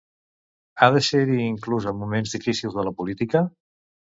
[0.79, 3.47] Ha de ser-hi inclús en moments difícils de la política?